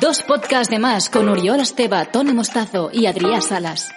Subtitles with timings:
[0.00, 3.88] Dos podcasts de más con Uriol Esteba, Tony Mostazo y Adrián Salas.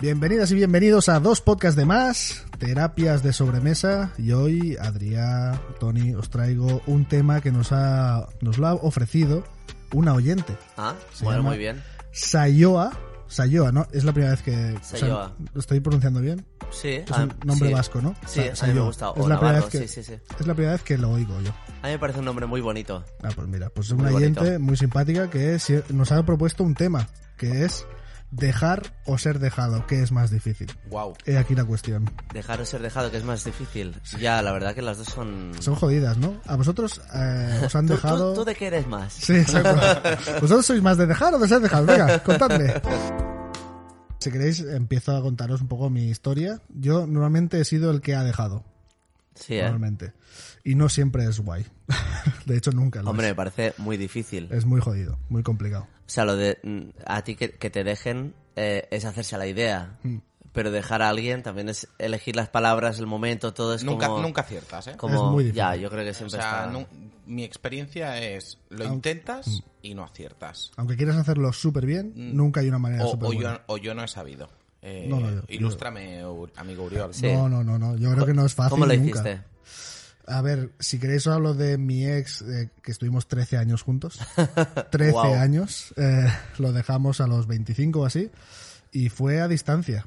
[0.00, 4.12] Bienvenidas y bienvenidos a dos podcasts de más, terapias de sobremesa.
[4.18, 9.44] Y hoy, Adrián, Tony, os traigo un tema que nos ha nos lo ha ofrecido
[9.92, 10.56] una oyente.
[10.76, 11.82] Ah, Se bueno, llama muy bien.
[12.10, 12.92] Sayoa.
[13.32, 13.86] Sayoa, ¿no?
[13.92, 14.74] Es la primera vez que...
[14.74, 15.36] o sea, Sayoa.
[15.54, 16.44] ¿Lo estoy pronunciando bien?
[16.70, 17.74] Sí, Es ah, un nombre sí.
[17.74, 18.14] vasco, ¿no?
[18.26, 19.12] Sí, Sa- a mí me gusta.
[19.16, 20.12] Es O la primera vez que, sí, sí.
[20.38, 21.50] Es la primera vez que lo oigo yo.
[21.82, 23.04] A mí me parece un nombre muy bonito.
[23.22, 24.60] Ah, pues mira, pues es una oyente bonito.
[24.60, 25.58] muy simpática que
[25.90, 27.86] nos ha propuesto un tema, que es
[28.32, 30.72] dejar o ser dejado, ¿qué es más difícil?
[30.90, 31.14] Wow.
[31.26, 32.10] He aquí la cuestión.
[32.32, 33.94] Dejar o ser dejado, que es más difícil.
[34.18, 35.52] Ya, la verdad que las dos son...
[35.60, 36.40] Son jodidas, ¿no?
[36.46, 38.32] A vosotros eh, os han ¿Tú, dejado...
[38.32, 39.12] tú, tú de qué eres más?
[39.12, 39.76] Sí, exacto.
[40.40, 41.86] ¿Vosotros sois más de dejar o de ser dejado?
[41.86, 42.74] Venga, contadme.
[44.18, 46.60] Si queréis, empiezo a contaros un poco mi historia.
[46.68, 48.64] Yo normalmente he sido el que ha dejado.
[49.34, 49.62] Sí, ¿eh?
[49.62, 50.12] Normalmente.
[50.64, 51.66] Y no siempre es guay.
[52.46, 54.48] De hecho, nunca lo Hombre, me parece muy difícil.
[54.50, 55.84] Es muy jodido, muy complicado.
[56.06, 59.38] O sea, lo de mm, a ti que, que te dejen eh, es hacerse a
[59.38, 59.98] la idea.
[60.02, 60.18] Mm.
[60.52, 64.20] Pero dejar a alguien también es elegir las palabras, el momento, todo es Nunca, como...
[64.20, 64.96] nunca aciertas, ¿eh?
[64.98, 65.56] como- Es muy difícil.
[65.56, 66.66] Ya, yo creo que O siempre sea, está...
[66.70, 66.86] nu-
[67.24, 70.70] mi experiencia es, lo Aunque- intentas y no aciertas.
[70.76, 73.06] Aunque quieras hacerlo súper bien, nunca hay una manera Mm.
[73.06, 73.52] O, súper o buena.
[73.54, 74.50] yo, o yo no he sabido.
[74.82, 76.22] Eh, No, no, ilústrame,
[76.56, 77.14] amigo Uriol.
[77.14, 77.32] Sí.
[77.32, 77.96] No, no, no, no.
[77.96, 79.10] Yo creo que no es fácil ¿Cómo lo nunca.
[79.10, 79.40] hiciste?
[80.26, 84.18] A ver, si queréis os hablo de mi ex, eh, que estuvimos 13 años juntos.
[84.90, 85.34] 13 Guau.
[85.34, 85.92] años.
[85.96, 86.26] eh,
[86.58, 88.30] lo dejamos a los 25 o así.
[88.92, 90.06] Y fue a distancia.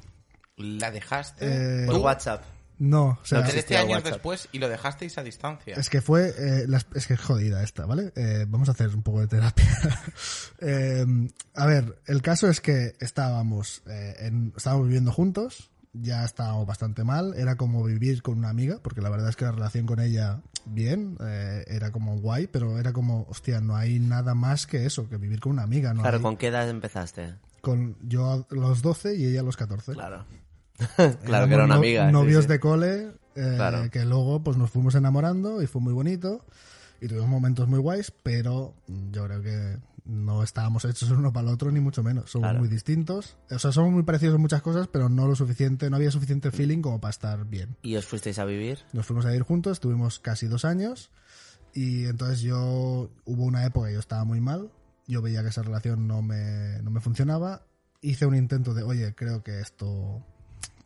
[0.56, 2.42] La dejaste Eh, Por WhatsApp.
[2.78, 4.12] No, o sea, No 13 existía años WhatsApp.
[4.12, 5.76] después y lo dejasteis a distancia.
[5.76, 8.12] es que fue, eh, las- es que es jodida esta, ¿vale?
[8.16, 9.64] Eh, vamos a hacer un poco de terapia.
[10.60, 11.04] Eh,
[11.54, 17.04] a ver, el caso es que estábamos, eh, en- estábamos viviendo juntos, ya estábamos bastante
[17.04, 20.00] mal, era como vivir con una amiga, porque la verdad es que la relación con
[20.00, 24.86] ella, bien, eh, era como guay, pero era como, hostia, no hay nada más que
[24.86, 26.02] eso, que vivir con una amiga, ¿no?
[26.02, 27.34] Claro, hay- ¿con qué edad empezaste?
[27.62, 29.92] con yo a los 12 y ella a los 14.
[29.94, 30.24] Claro.
[30.96, 32.06] claro que era Éramos una no- amiga.
[32.06, 32.48] sí, Novios sí.
[32.48, 33.90] de cole, eh, Claro.
[33.90, 36.44] que luego pues nos fuimos enamorando y fue muy bonito
[37.00, 38.74] y tuvimos momentos muy guays, pero
[39.12, 42.30] yo creo que no estábamos hechos uno para el otro ni mucho menos.
[42.30, 42.58] Somos Claro.
[42.60, 45.96] muy distintos, o sea, somos muy parecidos en muchas cosas, pero no lo suficiente, no
[45.96, 47.76] había suficiente feeling como para estar bien.
[47.82, 48.78] ¿Y os fuisteis a vivir?
[48.92, 51.10] Nos fuimos a ir juntos, estuvimos casi dos años
[51.74, 54.70] y entonces yo hubo una época que yo estaba muy mal,
[55.08, 57.62] yo veía que esa relación no me, no me funcionaba,
[58.00, 60.22] hice un intento de, oye, creo que esto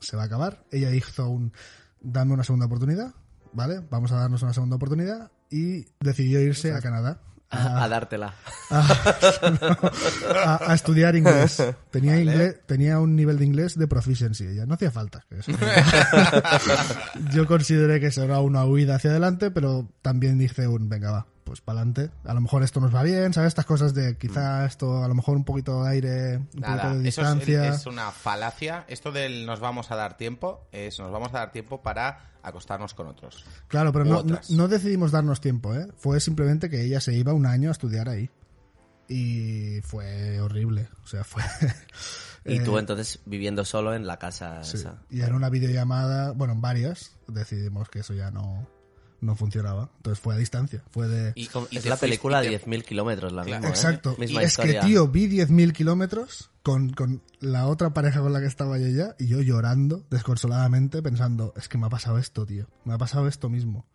[0.00, 0.64] se va a acabar.
[0.70, 1.52] Ella hizo un,
[2.00, 3.14] dame una segunda oportunidad,
[3.52, 3.80] ¿vale?
[3.90, 7.20] Vamos a darnos una segunda oportunidad y decidió irse a Canadá.
[7.52, 8.32] A dártela.
[8.70, 11.60] a, a estudiar inglés.
[11.90, 14.46] Tenía inglés, tenía un nivel de inglés de proficiency.
[14.46, 15.24] Ella no hacía falta.
[15.30, 15.50] eso-
[17.32, 21.26] Yo consideré que eso era una huida hacia adelante, pero también dije un venga va,
[21.50, 22.12] pues para adelante.
[22.22, 23.48] A lo mejor esto nos va bien, ¿sabes?
[23.48, 27.02] Estas cosas de quizá esto, a lo mejor un poquito de aire, un Nada, poquito
[27.02, 27.68] de eso es, distancia.
[27.70, 28.84] es una falacia.
[28.86, 32.94] Esto del nos vamos a dar tiempo es nos vamos a dar tiempo para acostarnos
[32.94, 33.44] con otros.
[33.66, 35.88] Claro, pero no, no, decidimos darnos tiempo, ¿eh?
[35.96, 38.30] Fue simplemente que ella se iba un año a estudiar ahí.
[39.08, 40.88] Y fue horrible.
[41.02, 41.42] O sea, fue.
[42.44, 45.02] Y eh, tú entonces viviendo solo en la casa Sí, esa.
[45.10, 48.68] y en una videollamada, bueno, en varias, decidimos que eso ya no,
[49.20, 49.90] no funcionaba.
[49.98, 50.82] Entonces fue a distancia.
[50.90, 51.32] Fue de.
[51.34, 53.60] Y, Como- y Es la película te- 10.000 kilómetros, la Claro.
[53.62, 53.70] misma, ¿eh?
[53.70, 54.16] Exacto.
[54.18, 54.80] Es historia.
[54.80, 58.88] que, tío, vi 10.000 kilómetros con, con la otra pareja con la que estaba yo
[58.88, 62.66] ya y yo llorando desconsoladamente pensando, es que me ha pasado esto, tío.
[62.84, 63.86] Me ha pasado esto mismo.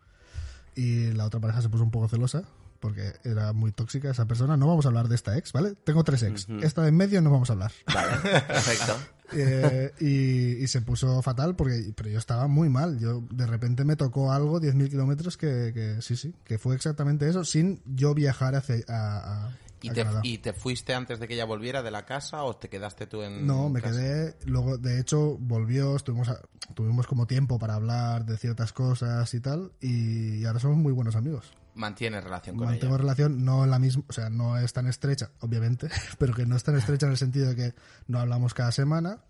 [0.74, 2.42] Y la otra pareja se puso un poco celosa
[2.80, 4.56] porque era muy tóxica esa persona.
[4.56, 5.74] No vamos a hablar de esta ex, ¿vale?
[5.84, 6.46] Tengo tres ex.
[6.62, 7.72] Esta de en medio no vamos a hablar.
[7.92, 8.96] Vale, perfecto.
[9.32, 13.84] Eh, y, y se puso fatal porque pero yo estaba muy mal yo de repente
[13.84, 18.14] me tocó algo 10.000 kilómetros que, que sí sí que fue exactamente eso sin yo
[18.14, 20.20] viajar hacia a, a- ¿Y te, Canadá.
[20.24, 23.22] ¿Y te fuiste antes de que ella volviera de la casa o te quedaste tú
[23.22, 23.94] en no me casa?
[23.94, 26.40] quedé luego de hecho volvió estuvimos a-
[26.74, 31.14] tuvimos como tiempo para hablar de ciertas cosas y tal y, ahora somos muy buenos
[31.16, 33.02] amigos Mantienes relación con mantengo ella.
[33.02, 35.88] relación no la misma o sea no es tan estrecha obviamente
[36.18, 37.74] pero que no es tan estrecha en el sentido de que
[38.08, 39.20] no hablamos cada semana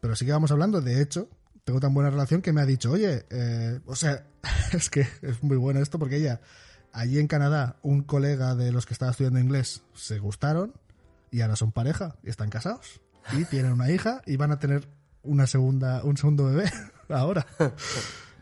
[0.00, 1.28] pero sí que vamos hablando de hecho
[1.64, 4.26] tengo tan buena relación que me ha dicho oye eh, o sea
[4.72, 6.40] es que es muy bueno esto porque ella
[6.92, 10.72] allí en Canadá un colega de los que estaba estudiando inglés se gustaron
[11.30, 13.02] y ahora son pareja y están casados
[13.32, 14.88] y tienen una hija y van a tener
[15.22, 16.72] una segunda un segundo bebé
[17.10, 17.46] ahora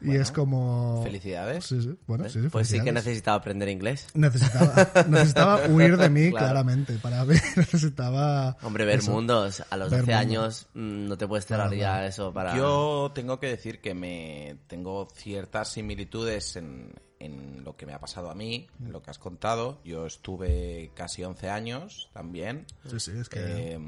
[0.04, 1.02] y es como...
[1.02, 1.64] Felicidades.
[1.64, 1.98] Sí, sí.
[2.06, 4.06] Bueno, sí, sí, Pues sí que necesitaba aprender inglés.
[4.14, 6.46] Necesitaba, necesitaba huir de mí, Claro.
[6.46, 6.94] claramente.
[6.98, 8.56] Para ver, necesitaba...
[8.62, 9.10] Hombre, ver eso.
[9.12, 9.62] mundos.
[9.70, 10.18] A los Ver 12 mundo.
[10.20, 12.06] años mm, no te puedes cerrar Claro, ya claro.
[12.06, 12.56] eso para...
[12.56, 18.00] Yo tengo que decir que me tengo ciertas similitudes en, en lo que me ha
[18.00, 19.80] pasado a mí, en lo que has contado.
[19.84, 23.40] Yo estuve casi 11 años también Sí, sí, es que...
[23.40, 23.78] eh,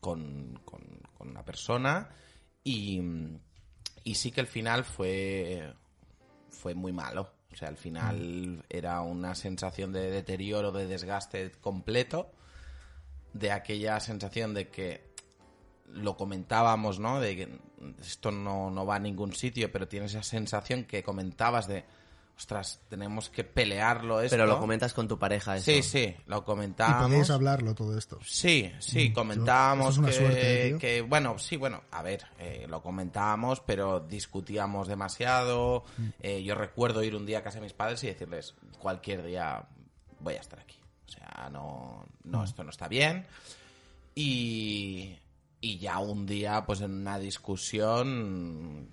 [0.00, 0.84] con, con-
[1.16, 2.08] con una persona
[2.62, 3.00] y,
[4.04, 5.74] y sí que el final fue,
[6.50, 7.32] fue muy malo.
[7.52, 12.30] O sea, al final era una sensación de deterioro, de desgaste completo,
[13.32, 15.14] de aquella sensación de que
[15.86, 17.20] lo comentábamos, ¿no?
[17.20, 17.58] De que
[18.00, 21.84] esto no, no va a ningún sitio, pero tienes esa sensación que comentabas de,
[22.36, 24.34] ostras, tenemos que pelearlo esto.
[24.34, 25.66] Pero lo comentas con tu pareja eso.
[25.66, 27.06] Sí, sí, lo Y comentábamos.
[27.08, 28.18] podéis hablarlo todo esto.
[28.24, 30.78] Sí, sí, Mm, comentábamos eso es una que, suerte, tío.
[30.78, 35.84] que, bueno, sí, bueno, a ver, eh, lo comentábamos, pero discutíamos demasiado.
[35.96, 36.06] Mm.
[36.20, 39.64] Eh, yo recuerdo ir un día a casa de mis padres y decirles, cualquier día
[40.18, 40.78] voy a estar aquí.
[41.06, 42.44] O sea, no, no, Mm.
[42.44, 43.26] esto no está bien.
[44.16, 45.16] Y,
[45.60, 48.88] y ya un día, pues en una discusión,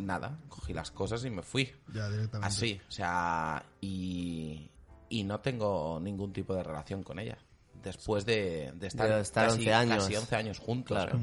[0.00, 1.72] nada, cogí las cosas y me fui.
[1.92, 2.46] Ya directamente.
[2.46, 4.70] Así, o sea, y,
[5.08, 7.38] y no tengo ningún tipo de relación con ella.
[7.82, 10.04] Después de, de estar, De estar casi, 11 años.
[10.04, 10.96] casi 11 años juntos.
[10.96, 11.18] Claro.
[11.18, 11.22] ¿eh?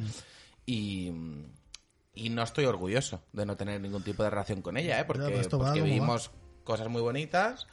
[0.65, 1.11] Y,
[2.13, 5.05] y no estoy orgulloso de no tener ningún tipo de relación con ella, ¿eh?
[5.05, 5.85] porque, va porque va.
[5.85, 6.31] vivimos
[6.63, 7.67] cosas muy bonitas,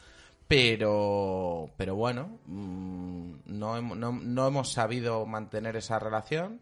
[0.47, 6.61] pero, pero bueno, mm, no, no, no hemos sabido mantener esa relación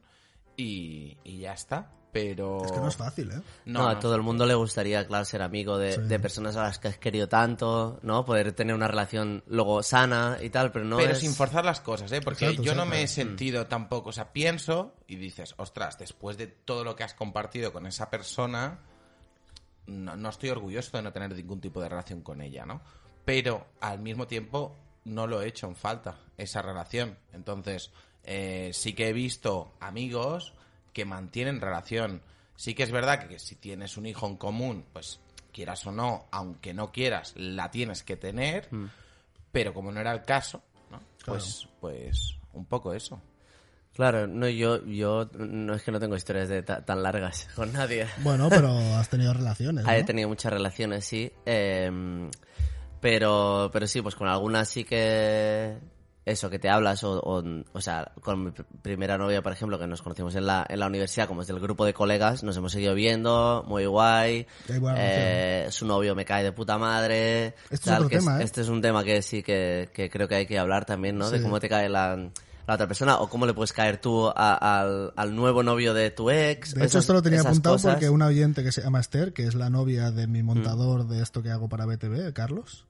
[0.56, 1.91] y, y ya está.
[2.12, 2.62] Pero...
[2.64, 3.41] Es que no es fácil, ¿eh?
[3.64, 6.00] No, a todo el mundo le gustaría, claro, ser amigo de, Sí.
[6.03, 8.25] de personas a las que has querido tanto, ¿no?
[8.26, 11.19] Poder tener una relación luego sana y tal, pero no pero es...
[11.20, 12.20] sin forzar las cosas, ¿eh?
[12.20, 16.37] Porque Exacto, yo no me he sentido tampoco, o sea, pienso y dices, ostras, después
[16.37, 18.81] de todo lo que has compartido con esa persona,
[19.87, 22.82] no, no estoy orgulloso de no tener ningún tipo de relación con ella, ¿no?
[23.25, 27.17] Pero al mismo tiempo no lo he hecho en falta, esa relación.
[27.32, 27.91] Entonces,
[28.25, 30.53] eh, sí que he visto amigos
[30.93, 32.23] que mantienen relación.
[32.56, 35.21] Sí que es verdad que, si tienes un hijo en común, pues
[35.53, 38.69] quieras o no, aunque no quieras, la tienes que tener,
[39.50, 41.00] pero como no era el caso, ¿no?
[41.27, 43.21] Pues, pues un poco eso.
[43.94, 47.73] Claro, no, yo, yo no es que no tengo historias de ta- tan largas con
[47.73, 48.06] nadie.
[48.23, 50.06] Bueno, pero has tenido relaciones, Ah, He ¿no?
[50.06, 51.31] tenido muchas relaciones, sí.
[51.45, 51.91] eh,
[53.00, 55.77] pero, pero sí, pues con algunas sí que
[56.25, 57.43] eso, que te hablas, o, o,
[57.73, 60.79] o sea, con mi pr- primera novia, por ejemplo, que nos conocimos en la, en
[60.79, 64.47] la universidad, como es del grupo de colegas, nos hemos seguido viendo, muy guay.
[64.99, 67.55] Eh, su novio me cae de puta madre.
[67.71, 68.45] Este es otro que tema, ¿eh?
[68.45, 71.29] Este es un tema que sí que, que creo que hay que hablar también, ¿no?
[71.31, 72.17] De cómo te cae la,
[72.69, 76.13] la otra persona, o cómo le puedes caer tú a- al, al nuevo novio de
[76.13, 76.75] tu ex.
[76.75, 77.95] De hecho, esas- esto lo tenía apuntado cosas.
[77.95, 81.21] porque una oyente que se llama Esther, que es la novia de mi montador de
[81.21, 82.87] esto que hago para BTV, Carlos.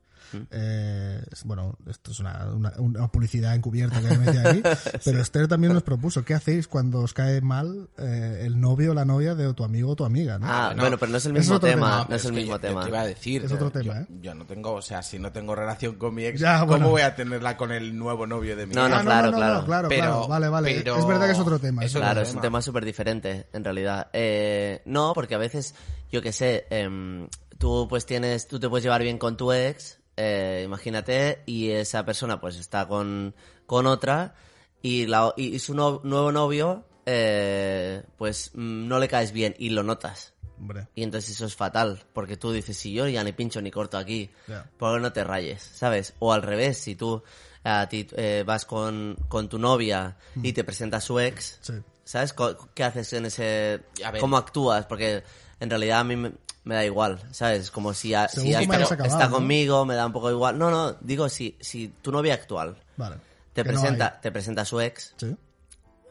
[0.50, 4.62] Eh, bueno, esto es una, una- una publicidad encubierta que me mete ahí,
[5.04, 8.94] pero Esther también nos propuso, ¿qué hacéis cuando os cae mal eh, el novio o
[8.94, 10.38] la novia de tu amigo o tu amiga?
[10.38, 10.46] ¿no?
[10.48, 12.06] Ah, bueno, bueno, pero no es el mismo tema, tema.
[12.08, 12.82] no, es el mismo yo- yo tema.
[12.82, 14.06] te iba a decir, Es otro yo- tema, yo, ¿eh?
[14.22, 16.88] yo no tengo, o sea, si no tengo relación con mi ex, Ya, ¿cómo bueno.
[16.90, 18.90] voy a tenerla con el nuevo novio de mi No, ex?
[18.90, 19.64] no, Ah, claro, claro.
[19.64, 20.74] claro, Pero- claro, vale, vale.
[20.78, 21.84] pero- Es verdad que es otro tema.
[21.84, 22.02] es otro.
[22.02, 22.42] Claro, es un tema.
[22.42, 24.08] tema súper diferente, en realidad.
[24.12, 25.74] Eh, no, porque a veces,
[26.10, 29.98] yo qué sé, em, tú pues tienes, tú te puedes llevar bien con tu ex,
[30.16, 33.34] eh, imagínate, y esa persona pues está con,
[33.66, 34.34] con otra,
[34.82, 39.70] y, la, y su no- nuevo novio, eh, pues mm, no le caes bien, y
[39.70, 40.34] lo notas.
[40.58, 43.70] Hombre, Y entonces eso es fatal, porque tú dices, si yo ya ni pincho ni
[43.72, 44.70] corto aquí, Ya.
[44.78, 45.60] ¿por qué no te rayes?
[45.62, 46.14] ¿Sabes?
[46.20, 47.22] O al revés, si tú
[47.64, 51.74] a ti, eh, vas con, con tu novia y te presenta a su ex, sí.
[52.04, 52.34] ¿sabes?
[52.74, 53.80] ¿Qué haces en ese...
[54.04, 54.20] A ver.
[54.20, 54.86] ¿Cómo actúas?
[54.86, 55.22] Porque
[55.58, 56.30] en realidad a mí
[56.64, 57.70] me, da igual, ¿sabes?
[57.70, 59.34] Como si, a- si está, hayas acabado, está ¿no?
[59.36, 60.58] conmigo, me da un poco igual.
[60.58, 63.16] No, no, digo, si, si tu novia actual Vale.
[63.52, 65.36] te Que presenta, te presenta a su ex, Sí.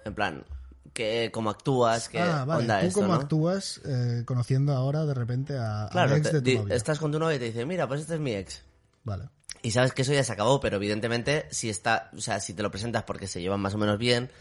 [0.06, 0.44] en plan,
[0.94, 2.62] que cómo actúas, qué Ah, vale.
[2.64, 3.20] onda Tú esto, cómo ¿no?
[3.22, 6.76] actúas eh, conociendo ahora de repente a, Claro, ex te- de tu di- novia.
[6.76, 8.62] estás con tu novia y te dice, mira, pues este es mi ex.
[9.06, 9.30] Vale.
[9.64, 12.62] Y sabes que eso ya se acabó, pero evidentemente si está, o sea, si te
[12.64, 14.32] lo presentas porque se llevan más o menos bien,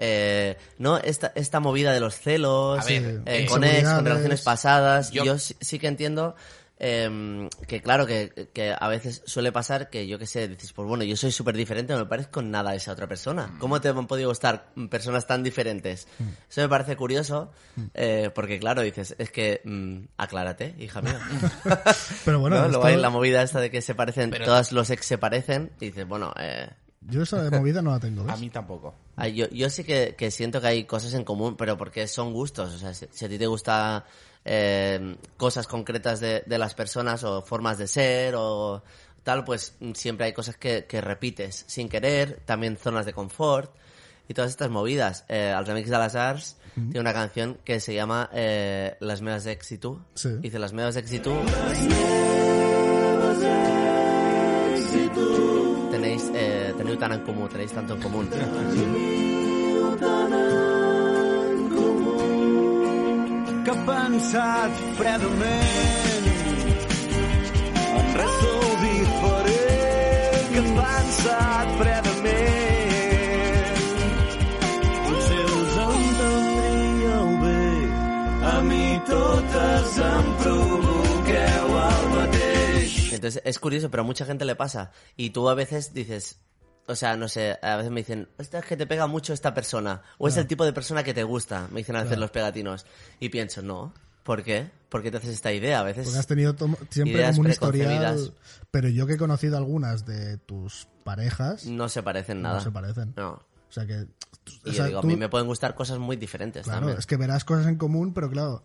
[0.00, 4.42] eh, no esta, esta movida de los celos, ver, eh, eh, con ex, con relaciones
[4.42, 6.34] pasadas, Yo- yo, sí, sí que entiendo
[6.82, 10.88] eh, que claro que, que a veces suele pasar que yo que sé, dices, pues
[10.88, 13.54] bueno, yo soy súper diferente, no me parezco nada a esa otra persona.
[13.58, 16.08] ¿Cómo te han podido gustar personas tan diferentes?
[16.48, 17.52] Eso me parece curioso,
[17.92, 21.20] eh, porque claro, dices, es que mm, aclárate, hija mía.
[22.24, 22.62] Pero bueno, ¿No?
[22.62, 25.18] esto- Luego hay la movida esta de que se parecen, Pero- todos los ex se
[25.18, 28.24] parecen, y dices, bueno, eh, yo esa movida no la tengo.
[28.24, 28.34] ¿ves?
[28.34, 28.94] A mí tampoco.
[29.16, 32.32] ay, yo, yo sí que, que siento que hay cosas en común, pero porque son
[32.32, 32.74] gustos.
[32.74, 34.04] O sea, si, si a ti te gusta
[34.44, 38.82] eh, cosas concretas de, de las personas o formas de ser o
[39.22, 43.74] tal, pues siempre hay cosas que, que repites sin querer, también zonas de confort
[44.28, 45.24] y todas estas movidas.
[45.28, 49.44] Eh, els Amics de les Arts tiene una canción que se llama eh, Las meves
[49.44, 50.06] d'èxito.
[50.14, 50.30] Sí.
[50.40, 51.34] Dice Las meves d'èxito.
[56.00, 58.26] Tenéis, eh, teniu tant en comú, tenéis tanto en común.
[63.64, 66.24] que ha pensat fredament
[67.98, 70.48] en res sou diferent.
[70.54, 72.24] Que ha pensat fredament.
[75.04, 77.62] Potser us entendríeu bé
[78.54, 80.99] a mi totes em mateix
[83.20, 84.90] Entonces es curioso, pero a mucha gente le pasa.
[85.16, 86.38] Y tú a veces dices,
[86.86, 89.54] o sea, no sé, a veces me dicen, "Hostia, es que te pega mucho esta
[89.54, 90.02] persona.
[90.18, 92.86] O es el tipo de persona que te gusta, me dicen a veces los pegatinos.
[93.20, 93.92] Y pienso, no,
[94.24, 94.70] ¿por qué?
[94.88, 95.80] ¿Por qué te haces esta idea?
[95.80, 96.04] A veces...
[96.06, 96.56] Porque has tenido
[96.90, 98.34] siempre como un historial.
[98.70, 102.56] Pero yo que he conocido algunas de tus parejas, No se parecen nada.
[102.56, 103.12] no se parecen.
[103.16, 103.32] No.
[103.32, 104.06] O sea que.
[104.64, 106.98] Y o yo digo, tú- a mí me pueden gustar cosas muy diferentes Claro, también.
[106.98, 108.64] es que verás cosas en común, pero claro,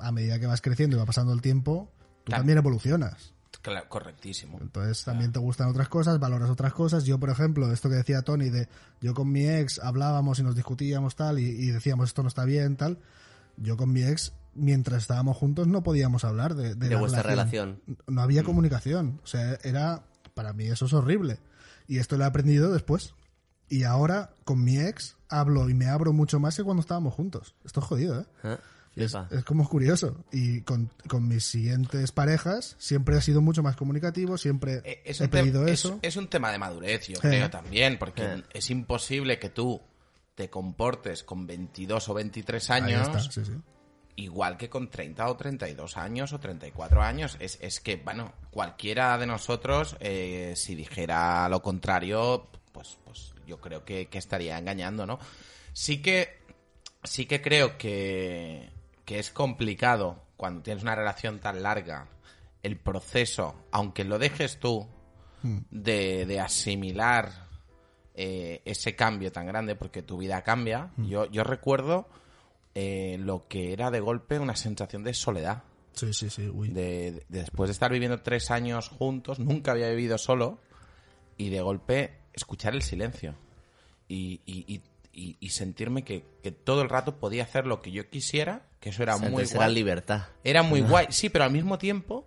[0.00, 1.92] a medida que vas creciendo y va pasando el tiempo,
[2.24, 3.34] tú Tam- también evolucionas.
[3.62, 4.58] Claro, correctísimo.
[4.60, 7.04] Entonces también te gustan otras cosas, valoras otras cosas.
[7.04, 8.68] Yo, por ejemplo, esto que decía Tony de
[9.00, 12.44] yo con mi ex hablábamos y nos discutíamos tal y, y decíamos esto no está
[12.44, 12.98] bien tal.
[13.56, 17.22] Yo con mi ex, mientras estábamos juntos, no podíamos hablar de, de, De la vuestra
[17.22, 17.80] relación.
[18.08, 19.20] No había comunicación.
[19.22, 20.02] O sea, era,
[20.34, 21.38] para mí eso es horrible.
[21.86, 23.14] Y esto lo he aprendido después.
[23.68, 27.54] Y ahora con mi ex hablo y me abro mucho más que cuando estábamos juntos.
[27.64, 28.26] Esto es jodido, ¿eh?
[28.42, 28.58] ¿Eh?
[28.94, 30.24] Es, como curioso.
[30.32, 35.20] Y con, con mis siguientes parejas siempre he sido mucho más comunicativo, siempre Eh, Es
[35.20, 35.98] he pedido es- eso.
[36.02, 37.20] es un tema de madurez, yo Eh.
[37.20, 38.42] creo también, porque Eh.
[38.52, 39.80] es imposible que tú
[40.34, 43.52] te comportes con 22 o 23 Ahí años está, sí, sí.
[44.16, 47.36] igual que con 30 o 32 años o 34 años.
[47.40, 53.58] Es, es que, bueno, cualquiera de nosotros, eh, si dijera lo contrario, pues, pues yo
[53.60, 55.18] creo que, que estaría engañando, ¿no?
[55.72, 56.38] Sí que,
[57.04, 58.70] sí que creo que,
[59.04, 62.08] que es complicado cuando tienes una relación tan larga
[62.62, 64.86] el proceso, aunque lo dejes tú,
[65.70, 67.48] de, de asimilar
[68.14, 70.90] eh, ese cambio tan grande, porque tu vida cambia.
[70.98, 72.08] Yo, yo recuerdo
[72.76, 75.64] eh, lo que era de golpe una sensación de soledad.
[75.94, 76.48] Sí, sí, sí.
[76.48, 76.68] Uy.
[76.68, 80.58] De, de- después de estar viviendo tres años juntos, nunca había vivido solo,
[81.36, 83.34] y de golpe escuchar el silencio.
[84.08, 84.82] Y, y- y-
[85.12, 88.90] y- y sentirme que, que todo el rato podía hacer lo que yo quisiera, que
[88.90, 89.74] eso era O sea, muy entonces era guay.
[89.74, 90.22] libertad.
[90.44, 92.26] Era muy guay, sí, pero al mismo tiempo,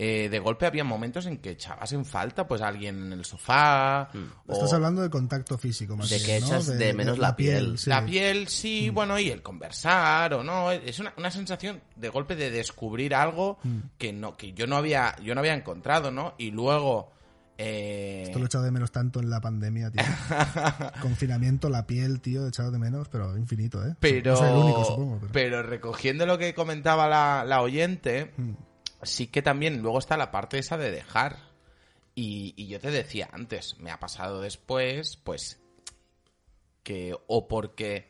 [0.00, 3.24] eh, de golpe había momentos en que echabas en falta pues a alguien en el
[3.24, 4.10] sofá.
[4.46, 6.46] o- Estás hablando de contacto físico, más De bien, que ¿no?
[6.46, 7.76] echas de menos la piel.
[7.78, 7.90] sí.
[7.90, 10.70] La piel, sí, bueno, y el conversar o no.
[10.70, 13.78] Es una, una sensación de golpe de descubrir algo Mm.
[13.98, 16.34] que no que yo no había yo no había encontrado, ¿no?
[16.38, 17.12] Y luego...
[17.58, 20.02] eh, Esto lo he echado de menos tanto en la pandemia, tío.
[21.02, 23.94] Confinamiento, la piel, tío, he echado de menos, pero infinito, ¿eh?
[24.00, 25.18] pero, No soy el único, supongo.
[25.20, 25.32] Pero...
[25.32, 28.52] pero recogiendo lo que comentaba la, la oyente, Mm.
[29.02, 31.36] sí que también luego está la parte esa de dejar.
[32.14, 35.60] Y, y yo te decía antes, me ha pasado después, pues,
[36.82, 38.08] que o porque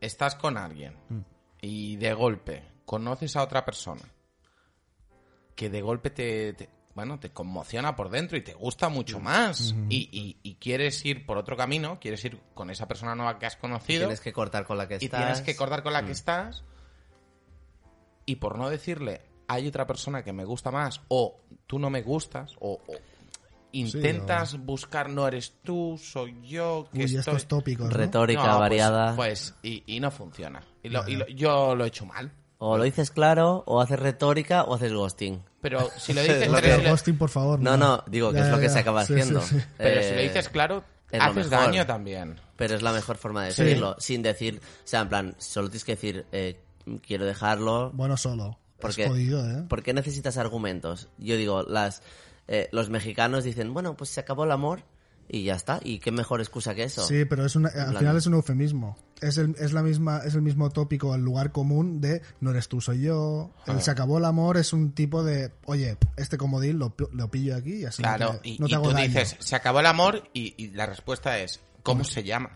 [0.00, 1.20] estás con alguien Mm.
[1.60, 4.02] y de golpe conoces a otra persona
[5.54, 6.70] que de golpe te, te-
[7.00, 9.74] bueno, te conmociona por dentro y te gusta mucho más.
[9.88, 13.46] Y, y- y quieres ir por otro camino, quieres ir con esa persona nueva que
[13.46, 14.00] has conocido.
[14.02, 15.20] Tienes que cortar con la que y estás.
[15.20, 16.62] tienes que cortar con la que estás.
[18.26, 22.02] Y por no decirle hay otra persona que me gusta más o tú no me
[22.02, 22.94] gustas o, o
[23.72, 27.96] intentas buscar no eres tú soy yo que Uy, estoy estos tópicos, ¿no?
[27.96, 29.16] Retórica No, pues- variada.
[29.16, 30.62] pues, y, y no funciona.
[30.82, 32.30] Y, y lo- yo lo he hecho mal
[32.62, 35.42] O lo dices claro, o haces retórica, o haces ghosting.
[35.62, 37.58] pero si lo dices Lo que- Ghosting, por favor.
[37.58, 38.70] No, no, digo que Ya, es lo que ya.
[38.70, 39.40] se acaba Sí, haciendo.
[39.40, 39.64] sí, sí.
[39.78, 41.66] pero si lo Eh, dices claro es lo haces mejor.
[41.66, 43.62] daño también Pero es la mejor forma de Sí.
[43.64, 46.60] decirlo, sin decir, o sea, en plan, solo tienes que decir, eh,
[47.06, 47.90] quiero dejarlo.
[47.94, 48.58] Bueno, solo.
[48.78, 49.64] Porque, es jodido, ¿eh?
[49.68, 51.08] ¿Por qué necesitas argumentos?
[51.16, 52.02] Yo digo, las
[52.48, 54.82] eh, los mexicanos dicen, bueno, pues se acabó el amor
[55.32, 55.80] y ya está.
[55.84, 57.06] ¿Y qué mejor excusa que eso?
[57.06, 58.98] Sí, pero es una, al final es un eufemismo.
[59.20, 62.68] Es el, es la misma, es el mismo tópico, el lugar común de no eres
[62.68, 63.52] tú, soy yo.
[63.66, 63.72] Ah.
[63.72, 67.54] El se acabó el amor es un tipo de, oye, este comodín lo, lo pillo
[67.54, 69.06] aquí y así claro no te, y, no te y hago tú daño.
[69.06, 72.50] dices se acabó el amor y, y la respuesta es ¿cómo se llama?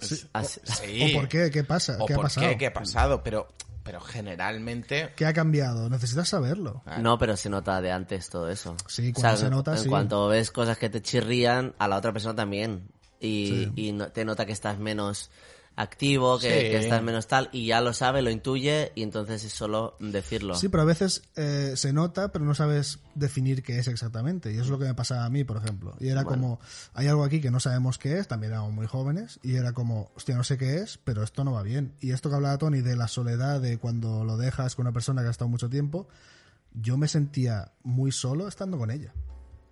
[0.00, 0.26] Sí.
[0.34, 1.50] ¿O por qué?
[1.50, 1.96] ¿Qué pasa?
[1.98, 2.48] ¿O ¿Qué ha por pasado?
[2.48, 2.58] qué?
[2.58, 3.22] ¿Qué ha pasado?
[3.22, 3.48] Pero,
[3.82, 5.12] pero generalmente...
[5.16, 5.88] ¿Qué ha cambiado?
[5.90, 6.82] Necesitas saberlo.
[7.00, 8.76] No, pero se nota de antes todo eso.
[8.86, 9.88] Sí, cuando se nota, en sí.
[9.88, 12.88] cuanto ves cosas que te chirrían, a la otra persona también.
[13.20, 15.30] Y, y no- te nota que estás menos
[15.74, 16.54] activo, que, Sí.
[16.70, 20.54] que estás menos tal, y ya lo sabe, lo intuye, y entonces es solo decirlo.
[20.54, 24.50] Sí, pero a veces eh, se nota, pero no sabes definir qué es exactamente.
[24.50, 25.96] Y eso es lo que me pasaba a mí, por ejemplo.
[25.98, 26.60] Y era como,
[26.94, 30.10] hay algo aquí que no sabemos qué es, también éramos muy jóvenes, y era como,
[30.14, 31.94] hostia, no sé qué es, pero esto no va bien.
[32.00, 35.22] Y esto que hablaba Tony de la soledad, de cuando lo dejas con una persona
[35.22, 36.06] que ha estado mucho tiempo,
[36.74, 39.12] yo me sentía muy solo estando con ella.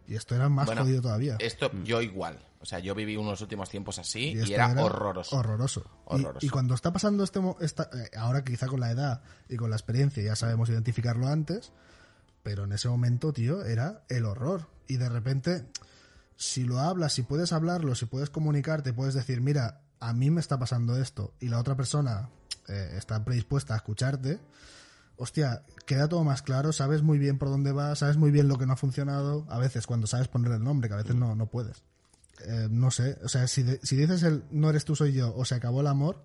[0.06, 1.36] Y esto era más Bueno, jodido todavía.
[1.38, 2.38] Esto yo igual.
[2.62, 5.36] O sea, yo viví unos últimos tiempos así y, era, horroroso.
[5.36, 5.80] Horroroso.
[6.10, 6.46] Y- Horroroso.
[6.46, 9.76] Y, cuando está pasando este, esta- eh, ahora quizá con la edad y con la
[9.76, 11.72] experiencia ya sabemos identificarlo antes,
[12.42, 14.68] pero en ese momento, tío, era el horror.
[14.88, 15.66] Y de repente,
[16.36, 20.40] si lo hablas, si puedes hablarlo, si puedes comunicarte, puedes decir, mira, a mí me
[20.40, 22.28] está pasando esto y la otra persona
[22.68, 24.38] eh, está predispuesta a escucharte,
[25.16, 28.58] hostia, queda todo más claro, sabes muy bien por dónde va, sabes muy bien lo
[28.58, 31.34] que no ha funcionado, a veces cuando sabes poner el nombre, que a veces no,
[31.34, 31.82] no puedes.
[32.46, 35.34] Eh, no sé, o sea, si, de- si dices el no eres tú, soy yo,
[35.36, 36.24] o se acabó el amor,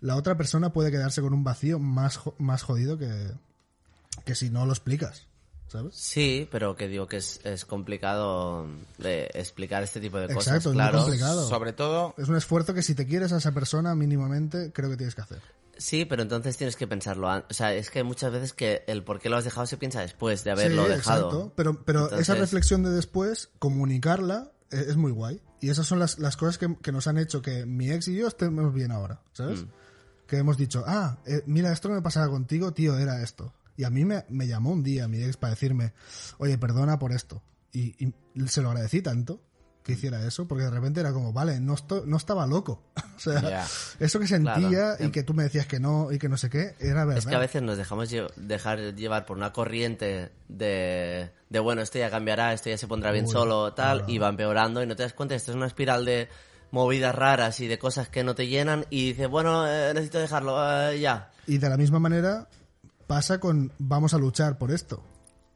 [0.00, 3.32] la otra persona puede quedarse con un vacío más, jo- más jodido que,
[4.24, 5.26] que si no lo explicas,
[5.68, 5.94] ¿sabes?
[5.94, 8.66] Sí, pero que digo que es, es complicado
[8.98, 10.98] de explicar este tipo de cosas, Exacto, es muy claro.
[10.98, 11.48] complicado.
[11.48, 14.96] Sobre todo, Es un esfuerzo que si te quieres a esa persona mínimamente, creo que
[14.96, 15.40] tienes que hacer.
[15.76, 17.28] Sí, pero entonces tienes que pensarlo.
[17.30, 20.00] O sea, es que muchas veces que el por qué lo has dejado se piensa
[20.00, 21.28] después de haberlo Sí, dejado.
[21.28, 25.40] Exacto, pero, pero esa reflexión de después, comunicarla, es muy guay.
[25.60, 28.16] Y esas son las, las cosas que, que nos han hecho que mi ex y
[28.16, 29.62] yo estemos bien ahora, ¿sabes?
[29.62, 29.68] Mm.
[30.26, 33.52] Que hemos dicho, ah, eh, mira, esto me pasaba contigo, tío, era esto.
[33.76, 35.94] Y a mí me, me llamó un día mi ex para decirme,
[36.38, 37.42] oye, perdona por esto.
[37.72, 38.12] Y, y
[38.48, 39.40] se lo agradecí tanto
[39.88, 42.82] que hiciera eso, porque de repente era como, vale, no, esto- no estaba loco.
[43.16, 43.66] o sea, Ya.
[43.98, 45.04] eso que sentía Claro.
[45.06, 47.18] y que tú me decías que no y que no sé qué, era verdad.
[47.18, 51.80] Es que a veces nos dejamos lle- dejar llevar por una corriente de, de, bueno,
[51.80, 54.12] esto ya cambiará, esto ya se pondrá bien Uy, solo, tal, claro.
[54.12, 56.28] y va empeorando y no te das cuenta, esto es una espiral de
[56.70, 60.58] movidas raras y de cosas que no te llenan y dices, bueno, eh, necesito dejarlo,
[60.90, 61.30] eh, ya.
[61.46, 62.46] Y de la misma manera
[63.06, 65.02] pasa con vamos a luchar por esto.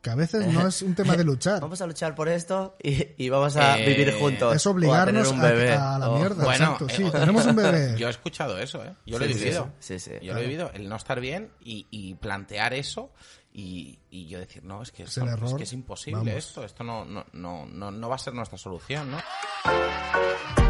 [0.02, 1.60] Que a veces no es un tema de luchar.
[1.62, 4.56] Vamos a luchar por esto y, y vamos a Eh, vivir juntos.
[4.56, 5.72] Es obligarnos a, un bebé.
[5.74, 6.44] a la o- mierda.
[6.44, 6.88] bueno, exacto.
[6.88, 7.94] Sí, eh, tenemos un bebé.
[7.96, 8.94] yo he escuchado eso, ¿eh?
[9.06, 9.70] Yo lo he vivido.
[9.78, 10.26] sí, sí, sí.
[10.26, 13.12] Yo lo he vivido, el no estar bien y, y plantear eso
[13.54, 15.56] y, y yo decir, no, es que, Es esto- el es, error.
[15.56, 16.34] que es imposible Vamos.
[16.34, 19.18] esto, esto no, no, no, no, no va a ser nuestra solución, ¿no?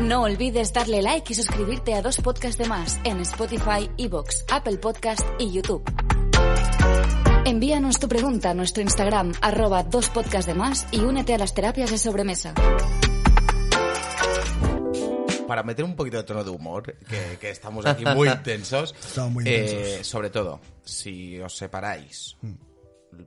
[0.03, 4.77] No olvides darle like y suscribirte a dos podcasts de más en Spotify, Evox, Apple
[4.79, 5.83] Podcast y YouTube.
[7.45, 11.55] Envíanos tu pregunta a nuestro Instagram, arroba dos podcasts de más y únete a las
[11.55, 12.55] terapias de sobremesa.
[15.47, 19.33] Para meter un poquito de tono de humor, que, que estamos aquí muy intensos, Estamos
[19.33, 20.07] muy eh, intensos.
[20.07, 22.37] sobre todo, si os separáis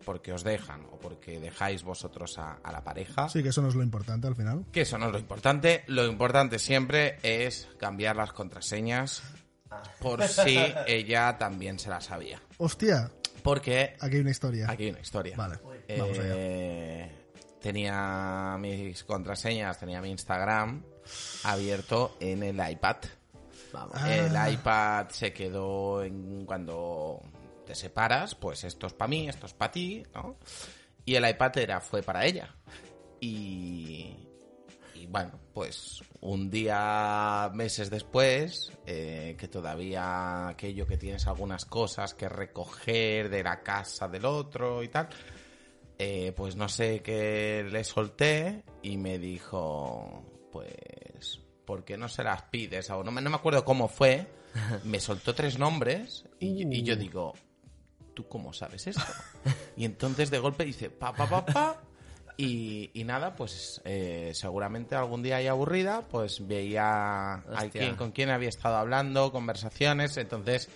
[0.04, 3.68] porque os dejan o porque dejáis vosotros a, a la pareja, Sí, que eso no
[3.68, 4.66] es lo importante al final.
[4.72, 5.84] que eso no es lo importante.
[5.88, 9.22] Lo importante siempre es cambiar las contraseñas
[10.00, 12.42] por si ella también se las sabía.
[12.58, 13.12] Hostia,
[13.46, 14.66] Porque aquí hay una historia.
[14.68, 15.38] aquí hay una historia.
[15.38, 15.60] Vale,
[16.00, 16.34] vamos allá.
[16.36, 17.12] Eh,
[17.62, 20.84] tenía mis contraseñas, tenía mi Instagram
[21.44, 22.98] abierto en el iPad.
[23.72, 23.98] Vamos.
[23.98, 24.16] Ah.
[24.16, 27.22] El iPad se quedó en cuando
[27.68, 30.38] te separas, pues esto es para mí, esto es para ti, ¿no?
[31.06, 32.50] Y el iPad era, fue para ella.
[33.20, 34.28] Y,
[34.96, 42.14] y bueno, pues un día, meses después, eh, que todavía aquello que tienes algunas cosas
[42.14, 45.08] que recoger de la casa del otro y tal,
[45.98, 52.26] eh, pues no sé qué le solté y me dijo, pues, ¿por qué no se
[52.26, 52.90] las pides?
[52.90, 54.28] O no me, no me acuerdo cómo fue.
[54.84, 57.34] Me soltó tres nombres y, y yo digo,
[58.14, 59.04] ¿tú cómo sabes esto?
[59.78, 61.82] Y entonces de golpe dice, pa, pa, pa, pa.
[62.38, 68.30] Y, y nada, pues eh, seguramente algún día ahí aburrida, pues veía a con quién
[68.30, 70.68] había estado hablando, conversaciones, entonces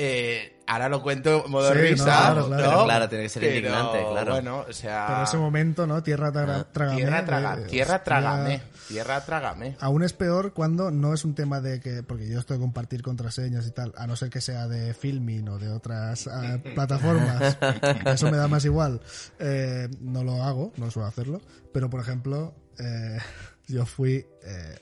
[0.00, 2.62] eh, ahora lo cuento en modo Sí, no, risa, claro, claro.
[2.62, 2.70] ¿no?
[2.70, 4.32] Pero claro, tiene que ser Pero, indignante, claro.
[4.32, 5.06] Bueno, o sea...
[5.08, 6.02] Pero ese momento, ¿no?
[6.04, 6.96] Tierra traga, trágame.
[6.98, 8.04] Tierra, traga, eh, tierra hostia.
[8.04, 9.76] trágame, tierra trágame.
[9.80, 13.02] Aún es peor cuando no es un tema de que, porque yo estoy de compartir
[13.02, 17.58] contraseñas y tal, a no ser que sea de filming o de otras eh, plataformas,
[18.06, 19.00] eso me da más igual.
[19.38, 21.40] Eh, no lo hago, no suelo hacerlo,
[21.72, 23.18] pero por ejemplo, eh,
[23.68, 24.78] yo fui eh,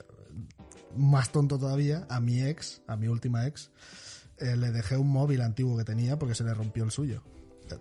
[0.95, 3.71] más tonto todavía a mi ex, a mi última ex,
[4.37, 7.23] eh, le dejé un móvil antiguo que tenía porque se le rompió el suyo.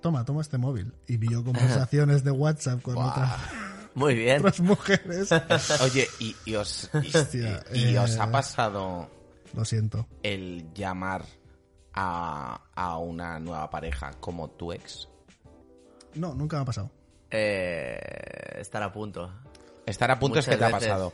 [0.00, 0.94] Toma, toma este móvil.
[1.06, 3.30] Y vio conversaciones de WhatsApp con otras,
[3.96, 4.38] Muy bien.
[4.40, 5.30] otras mujeres.
[5.82, 8.18] Oye, y, y os, y- Hostia, y- y os eh.
[8.20, 9.10] ha pasado
[9.54, 10.06] Lo siento.
[10.22, 11.24] el llamar
[11.94, 15.08] a, a una nueva pareja como tu ex?
[16.14, 16.90] No, nunca me ha pasado.
[17.30, 17.98] Eh,
[18.60, 19.32] estar a punto.
[19.86, 21.12] Estar a punto es que te ha pasado.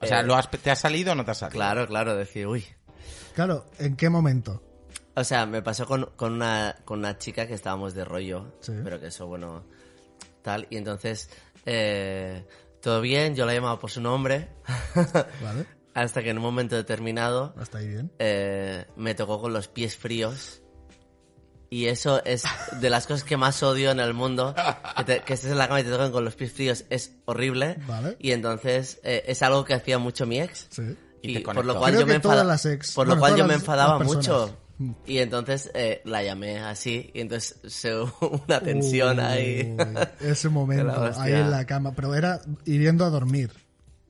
[0.00, 1.56] O sea, Eh, ¿lo has- ¿te ha salido o no te ha salido?
[1.58, 2.64] Claro, claro, decir, uy,
[3.34, 4.62] Claro, ¿en qué momento?
[5.14, 8.72] O sea, me pasó con, con, una, con una chica que estábamos de rollo, Sí.
[8.84, 9.64] pero que eso, bueno,
[10.42, 10.66] tal.
[10.70, 11.30] Y entonces,
[11.66, 12.46] eh,
[12.80, 14.48] todo bien, yo la llamaba por su nombre,
[15.42, 15.66] ¿Vale?
[15.94, 18.12] hasta que en un momento determinado Hasta ahí bien.
[18.18, 20.62] eh, me tocó con los pies fríos.
[21.68, 22.44] Y eso es
[22.80, 24.54] de las cosas que más odio en el mundo.
[24.98, 27.16] Que, te- que estés en la cama y te toquen con los pies fríos es
[27.24, 27.76] horrible.
[27.88, 28.16] Vale.
[28.20, 30.68] Y entonces eh, es algo que hacía mucho mi ex.
[30.70, 30.96] Sí.
[31.22, 32.56] Y por lo cual Creo yo me enfadaba.
[32.56, 34.56] por bueno, lo cual yo me enfadaba mucho.
[35.06, 37.10] Y entonces eh, la llamé así.
[37.14, 39.74] Y entonces se hubo una tensión ahí.
[39.78, 41.92] Uy, ese momento, ahí en la cama.
[41.94, 43.52] Pero era iriendo a dormir.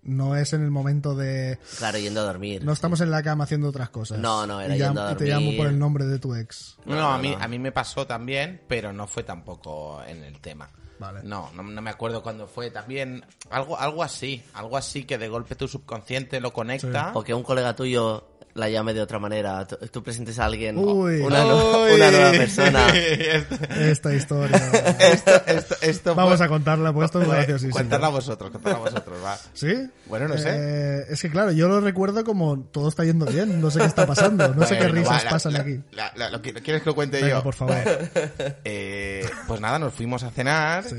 [0.03, 1.59] No es en el momento de...
[1.79, 2.65] claro, yendo a dormir.
[2.65, 4.21] No estamos en la cama haciendo otras cosas.
[4.21, 5.59] No, no, era y, yendo a y te llamo dormir.
[5.59, 6.77] por el nombre de tu ex.
[6.85, 7.43] No, No, a, mí, no.
[7.43, 10.71] a mí me pasó también, pero no fue tampoco en el tema.
[11.01, 11.23] Vale.
[11.25, 12.71] No, no, no me acuerdo cuándo fue.
[12.71, 17.11] También algo, algo así, algo así que de golpe tu subconsciente lo conecta.
[17.15, 19.67] O que un colega tuyo la llame de otra manera.
[19.67, 21.21] Tú, tú presentes a alguien, Uy.
[21.21, 21.93] una, nu- Uy.
[21.93, 22.87] una nueva persona.
[23.79, 24.57] Esta historia.
[24.99, 27.73] esto, esto, esto Vamos fue- a contarla, pues esto es Bueno, graciosísimo.
[27.75, 29.39] Cuéntala vosotros, contadla vosotros, va.
[29.55, 29.73] ¿Sí?
[30.07, 30.49] Bueno, no sé.
[30.53, 33.85] Eh, es que claro, yo lo recuerdo como todo está yendo bien, no sé qué
[33.87, 35.81] está pasando, no sé qué risas va, la- pasan la- aquí.
[35.93, 37.43] la- la- lo que- ¿Quieres que lo cuente Venga, yo?
[37.43, 37.77] por favor.
[38.65, 40.97] Eh, pues nada, nos fuimos a cenar Sí.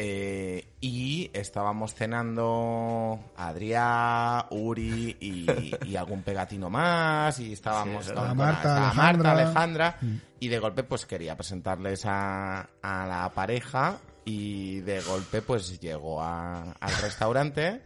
[0.00, 8.90] Eh, y estábamos cenando Adrià, Uri y, y algún pegatino más y estábamos Sí, Marta,
[8.90, 9.02] Alejandra.
[9.02, 9.98] Marta, Alejandra
[10.38, 16.22] y de golpe pues quería presentarles a, a la pareja y de golpe pues llegó
[16.22, 17.82] a- al restaurante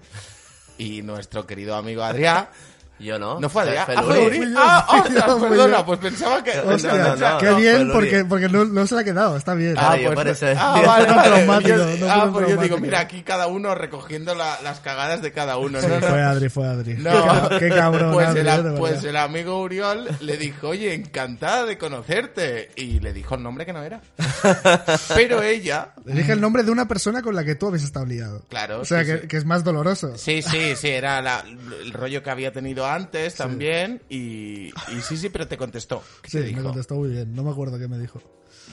[0.79, 2.49] y nuestro querido amigo Adrià
[3.03, 3.41] Yo no.
[3.41, 4.27] no fue Adrià, Fue ah, fue.
[4.27, 4.55] Uri.
[4.57, 5.87] Ah, ostras, yo, fui perdona, yo.
[5.87, 9.01] pues pensaba que Hostia, no, no, qué no, bien, porque, porque no, no se la
[9.01, 9.75] ha quedado, está bien.
[9.77, 13.23] Ah, yo por eso Ah, vale, traumático, Yo- no ah, pues yo digo, mira, aquí
[13.23, 15.81] cada uno recogiendo la- las cagadas de cada uno.
[15.81, 16.07] Sí, no, no.
[16.07, 16.95] fue Adri, fue Adri.
[16.95, 20.69] No, Qué, cab- qué cabrón, pues, Adri, el, eh, pues el amigo Uriol le dijo,
[20.69, 22.71] oye, encantada de conocerte.
[22.77, 24.01] Y le dijo el nombre que no era.
[25.15, 28.07] Pero ella, Le dije el nombre de una persona con la que tú habéis estado
[28.07, 28.43] liado.
[28.49, 29.29] Claro, O sea, sí, que, sí.
[29.29, 30.17] que es más doloroso.
[30.17, 31.45] sí, sí, sí, era la-
[31.83, 34.03] el rollo que había tenido antes también.
[34.09, 36.03] Y, y sí, sí, pero te contestó.
[36.23, 36.63] ¿Qué Sí, te me dijo?
[36.65, 37.35] contestó muy bien.
[37.35, 38.21] No me acuerdo qué me dijo.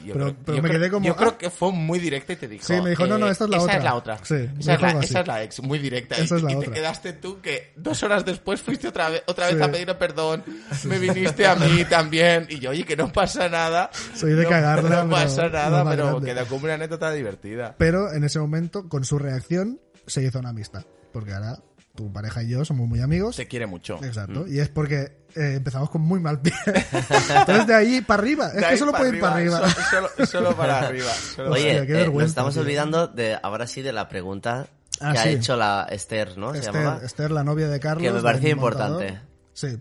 [0.06, 1.38] Yo Pero- creo- pero yo me creo- quedé como, Yo creo ah.
[1.38, 2.64] que fue muy directa y te dijo.
[2.66, 3.78] Sí, me dijo, no, no, esta es la esa otra".
[3.78, 4.18] es la otra.
[4.24, 6.16] Sí, me esa, es la, esa es la ex, muy directa.
[6.16, 6.70] Esa y, es la y otra.
[6.70, 9.62] te quedaste tú que dos horas después fuiste otra vez, otra vez Sí.
[9.64, 10.44] a pedirle perdón.
[10.86, 12.46] Me viniste a mí también.
[12.50, 13.90] Y yo, oye, que no pasa nada.
[14.16, 17.12] Soy de no, cagarla, No pero pasa lo nada, más pero quedó como una anécdota
[17.12, 17.76] divertida.
[17.78, 20.86] Pero en ese momento, con su reacción, se hizo una amistad.
[21.12, 21.58] Porque ahora
[22.00, 23.36] tu pareja y yo somos muy amigos.
[23.36, 24.00] Te quiere mucho.
[24.02, 24.48] Exacto.
[24.48, 26.54] Y es porque eh, empezamos con muy mal pie.
[26.66, 28.48] Entonces de ahí para arriba.
[28.48, 29.70] Es De que solo puede ir para arriba.
[29.70, 31.12] Solo, solo- solo para arriba.
[31.36, 32.62] solo Oye, qué eh, nos estamos tío.
[32.62, 34.68] olvidando de ahora sí de la pregunta
[35.02, 36.54] Ah, que ha hecho la Esther, ¿no?
[36.54, 36.94] Se llamaba.
[36.96, 38.04] Esther, Esther, la novia de Carlos.
[38.08, 39.02] Que me parecía montador.
[39.04, 39.28] importante.
[39.54, 39.78] Sí.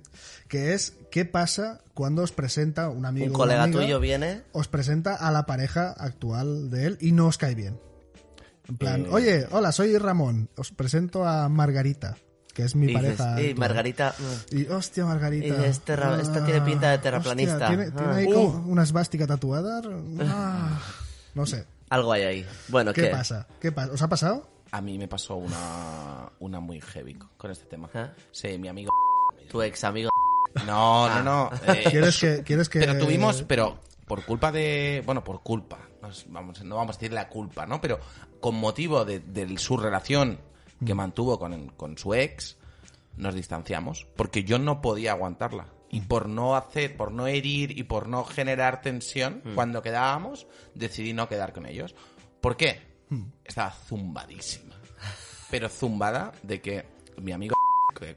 [0.48, 4.42] Que es, ¿qué pasa cuando os presenta un amigo Un colega amiga, tuyo viene.
[4.52, 7.78] os presenta a la pareja actual de él y no os cae bien?
[8.68, 9.08] En plan, Eh.
[9.10, 10.48] oye, hola, soy Ramón.
[10.56, 12.16] Os presento a Margarita,
[12.54, 13.40] que es mi Y dices, pareja.
[13.40, 13.68] "Ey, actual".
[13.68, 14.14] Margarita.
[14.18, 15.46] mm, Y hostia, Margarita.
[15.46, 17.52] Y es terra- esta tiene pinta de terraplanista.
[17.54, 18.16] hostia, ¿tiene, tiene Ah.
[18.16, 18.32] ahí Uh.
[18.52, 19.80] como una esvástica tatuada?
[20.20, 20.80] Ah,
[21.34, 21.64] no sé.
[21.90, 22.46] Algo hay ahí.
[22.68, 23.08] Bueno, ¿Qué, ¿qué?
[23.08, 23.46] pasa?
[23.60, 23.92] ¿Qué pasa?
[23.92, 24.48] ¿Os ha pasado?
[24.70, 27.88] A mí me pasó una, una muy heavy con este tema.
[27.94, 28.12] ¿Ah?
[28.30, 28.90] Sí, mi amigo.
[29.50, 30.10] Tu ex amigo.
[30.66, 31.50] No, no, no.
[31.72, 32.80] eh, ¿Quieres que, quieres que...
[32.80, 35.78] Pero tuvimos, pero por culpa de, bueno, por culpa,
[36.28, 37.80] vamos, no vamos a decir la culpa, ¿no?
[37.80, 37.98] Pero
[38.40, 40.38] con motivo de, de su relación
[40.84, 42.56] que mantuvo con, con su ex,
[43.16, 45.66] nos distanciamos, porque yo no podía aguantarla.
[45.90, 51.14] Y por no hacer, por no herir y por no generar tensión, cuando quedábamos, decidí
[51.14, 51.94] no quedar con ellos.
[52.42, 52.82] ¿Por qué?
[53.44, 54.76] Estaba zumbadísima.
[55.50, 56.84] Pero zumbada de que
[57.16, 57.54] mi amigo
[57.98, 58.16] que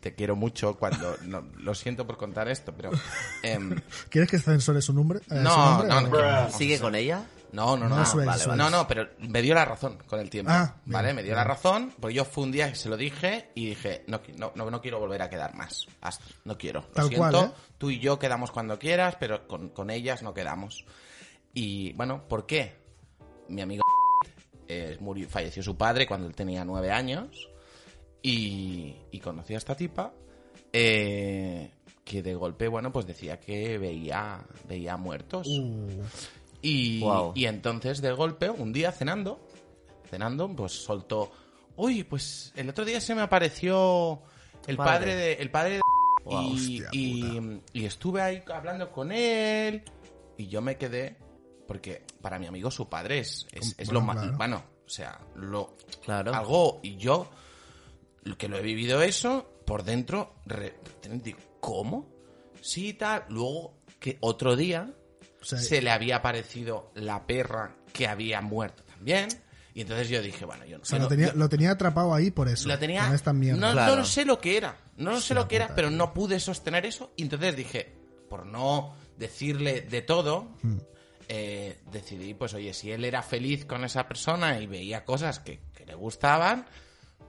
[0.00, 2.90] te quiero mucho cuando no, lo siento por contar esto, pero
[3.42, 3.74] em,
[4.08, 5.20] ¿Quieres que censure su nombre?
[5.20, 7.24] Eh, su no, nombre no, o no, ¿Sigue con ella?
[7.52, 8.62] no, no, no, No, no, su ex, vale, su vale.
[8.62, 8.70] ex.
[8.70, 11.14] no, no, pero me dio la razón con el tiempo, Ah, bien, ¿vale?
[11.14, 11.36] Me dio bien.
[11.36, 14.52] la razón, porque yo fue un día que se lo dije y dije, no, no,
[14.54, 17.50] no, no quiero volver a quedar más, Hasta- no quiero, lo Tal siento, cual, ¿eh?
[17.78, 20.84] tú y yo quedamos cuando quieras, pero con, con ellas no quedamos.
[21.54, 22.74] Y bueno, ¿por qué?
[23.48, 23.82] Mi amigo
[24.68, 27.50] eh, murió, falleció su padre cuando él tenía nueve años
[28.22, 30.12] y, y conocí a esta tipa
[30.72, 31.70] eh,
[32.04, 35.46] que de golpe, bueno, pues decía que veía, veía muertos.
[35.48, 36.02] Uh,
[36.62, 37.02] Y,
[37.34, 39.40] y entonces, de golpe, un día cenando,
[40.08, 41.32] cenando, pues soltó,
[41.76, 44.22] uy, pues el otro día se me apareció
[44.68, 44.98] el Padre.
[44.98, 45.80] padre, de, el padre de...
[46.24, 49.82] Y, hostia y- y estuve ahí hablando con él
[50.38, 51.16] y yo me quedé,
[51.66, 54.36] porque para mi amigo su padre es, es, es lo más, claro.
[54.36, 56.32] bueno, o sea, lo, Claro.
[56.32, 57.28] algo, y yo,
[58.38, 60.74] que lo he vivido eso, por dentro, re-
[61.22, 62.08] digo, ¿cómo?
[62.60, 63.24] Sí, tal.
[63.28, 64.92] Luego, que otro día
[65.40, 69.28] O sea, se le había aparecido la perra que había muerto también.
[69.74, 71.70] Y entonces yo dije, bueno, yo no o sea, yo lo, tenía, yo- lo tenía
[71.72, 72.68] atrapado ahí por eso.
[72.68, 73.04] lo tenía.
[73.06, 73.58] Con esta mierda.
[73.60, 73.92] No, Claro.
[73.92, 74.76] no lo sé lo que era.
[74.98, 77.12] No lo sé lo que era, pero no pude sostener eso.
[77.16, 77.94] Y entonces dije,
[78.28, 80.78] por no decirle de todo, Hmm.
[81.28, 85.60] eh, decidí, pues oye, si él era feliz con esa persona y veía cosas que,
[85.74, 86.66] que le gustaban,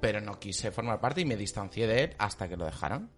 [0.03, 3.09] pero no quise formar parte y me distancié de él hasta que lo dejaron.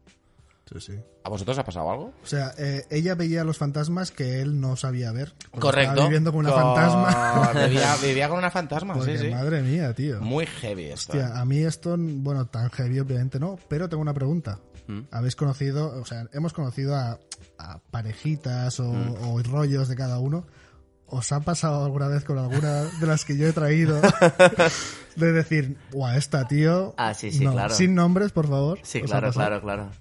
[0.71, 0.93] Sí, sí.
[1.23, 2.13] ¿A vosotros ha pasado algo?
[2.23, 5.33] O sea, eh, ella veía los fantasmas que él no sabía ver.
[5.59, 5.91] Correcto.
[5.93, 7.51] Estaba viviendo con una Con- fantasma.
[7.67, 9.31] Vivía, vivía con una fantasma, Porque, sí, sí.
[9.31, 10.21] madre mía, tío.
[10.21, 11.17] Muy heavy esto.
[11.17, 11.21] ¿eh?
[11.23, 14.59] Hostia, a mí esto, bueno, tan heavy obviamente no, pero tengo una pregunta.
[14.87, 14.99] ¿Mm?
[15.09, 17.17] ¿Habéis conocido, o sea, hemos conocido a,
[17.57, 19.15] a parejitas o, ¿Mm?
[19.23, 20.45] o rollos de cada uno?
[21.15, 24.01] ¿Os ha pasado alguna vez con alguna de las que yo he traído
[25.15, 26.93] de decir, guau, esta tío...
[26.97, 27.73] Ah, sí, sí, no, claro.
[27.73, 28.79] Sin nombres, por favor.
[28.83, 29.91] Sí, ¿Os ha claro, claro, claro.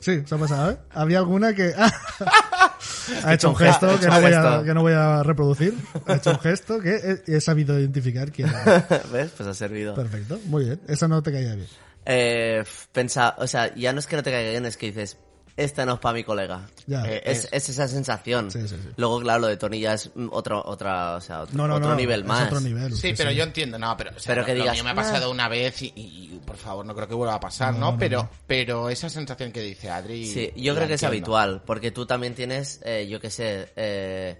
[0.00, 0.78] Sí, os ha pasado, ¿eh?
[0.92, 1.74] Había alguna que...
[3.24, 4.64] ha hecho un gesto gesto, que no, voy a, gesto.
[4.64, 5.74] que no voy a reproducir.
[6.06, 8.86] Ha hecho un gesto que he, he sabido identificar quién era.
[9.12, 9.30] ¿Ves?
[9.36, 9.94] Pues ha servido.
[9.94, 10.80] Perfecto, muy bien.
[10.88, 11.68] Esa no te caía bien.
[12.06, 15.18] Eh, pensa, o sea, ya no es que no te caiga bien, es que dices,
[15.56, 16.68] esta no es para mi colega.
[16.86, 17.04] Ya.
[17.04, 18.50] Eh, es, es esa sensación.
[18.50, 18.88] Sí, sí, sí.
[18.96, 21.76] Luego, claro, lo de Tony ya es mm, otro, otra, o sea, otro, No, no,
[21.76, 21.94] otro no.
[21.96, 22.46] nivel es más.
[22.46, 22.94] otro nivel.
[22.96, 24.90] Sí, pero yo entiendo, no, pero, o sea, Pero lo- que lo digas, mío me
[24.90, 24.96] ha "Ah".
[24.96, 27.96] pasado una vez y, y, por favor, no creo que vuelva a pasar, ¿no?
[27.98, 30.26] pero, pero esa sensación que dice Adri.
[30.26, 34.38] Sí, yo creo que es habitual, porque tú también tienes, eh, yo qué sé, eh,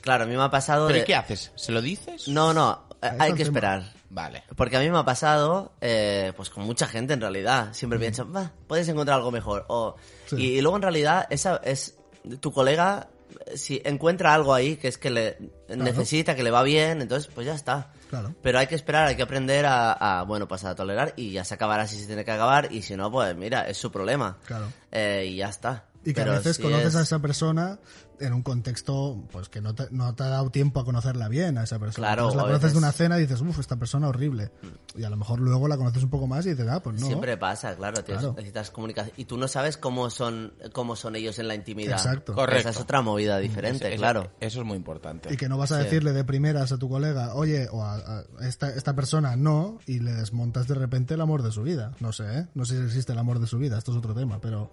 [0.00, 1.02] claro, a mí me ha pasado ¿Pero de...
[1.02, 1.52] y qué haces?
[1.56, 2.28] ¿Se lo dices?
[2.28, 3.48] No, no, hay que tema.
[3.48, 3.99] esperar.
[4.10, 4.42] Vale.
[4.56, 7.72] Porque a mí me ha pasado, eh, pues con mucha gente en realidad.
[7.72, 9.64] Siempre pienso, va, puedes encontrar algo mejor.
[9.68, 9.96] O,
[10.26, 10.36] Sí.
[10.36, 11.96] y, y luego en realidad, esa es
[12.40, 13.08] tu colega,
[13.54, 17.46] si encuentra algo ahí que es que le necesita, que le va bien, entonces pues
[17.46, 17.92] ya está.
[18.10, 18.34] Claro.
[18.42, 21.44] Pero hay que esperar, hay que aprender a, a, bueno, pues a tolerar y ya
[21.44, 24.36] se acabará si se tiene que acabar y si no, pues mira, es su problema.
[24.46, 24.66] Claro.
[24.90, 25.84] Eh, y ya está.
[26.02, 27.78] Y que Pero a veces si conoces es- a esa persona
[28.20, 31.58] en un contexto pues que no te, no te ha dado tiempo a conocerla bien
[31.58, 32.06] a esa persona.
[32.06, 34.50] Claro, Entonces la conoces veces- de una cena y dices, uff, esta persona horrible.
[34.96, 37.06] Y a lo mejor luego la conoces un poco más y dices, ah, pues no.
[37.06, 38.34] Siempre pasa, claro, tienes- Claro.
[38.36, 39.14] necesitas comunicación.
[39.18, 41.92] Y tú no sabes cómo son, cómo son ellos en la intimidad.
[41.98, 42.34] Exacto.
[42.34, 42.60] Correcto.
[42.60, 44.30] Esa es otra movida diferente, Eso- claro.
[44.40, 45.32] Eso es muy importante.
[45.32, 45.84] Y que no vas a Sí.
[45.84, 50.00] decirle de primeras a tu colega, oye, o a, a esta, esta persona no, y
[50.00, 51.92] le desmontas de repente el amor de su vida.
[52.00, 52.46] No sé, ¿eh?
[52.54, 54.70] No sé si existe el amor de su vida, esto es otro tema, pero,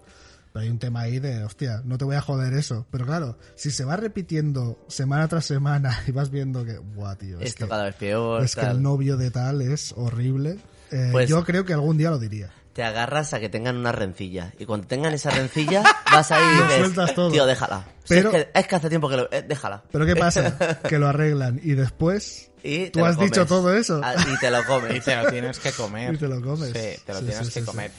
[0.52, 2.86] pero hay un tema ahí de, hostia, no te voy a joder eso.
[2.90, 7.38] Pero claro, si se va repitiendo semana tras semana y vas viendo que, buah, tío,
[7.40, 8.42] es Esto que, cada vez peor.
[8.44, 8.76] es que tal.
[8.76, 10.58] el novio de tal es horrible.
[10.90, 12.50] Eh, Pues- yo creo que algún día lo diría.
[12.72, 14.52] Te agarras a que tengan una rencilla.
[14.56, 15.82] Y cuando tengan esa rencilla,
[16.12, 17.30] vas ahí y Lo dices, sueltas todo.
[17.32, 17.84] tío, déjala.
[18.04, 19.32] Si Pero- es, que, es que hace tiempo que lo...
[19.32, 19.82] eh, déjala.
[19.90, 20.56] Pero ¿qué pasa?
[20.88, 23.48] que lo arreglan y después Y tú has dicho comes.
[23.48, 24.00] todo eso.
[24.04, 25.04] Ah, Y te lo Y comes.
[25.04, 26.14] te lo tienes que comer.
[26.14, 26.68] Y te lo comes.
[26.70, 27.90] Sí, te lo Sí, tienes sí, que sí, comer.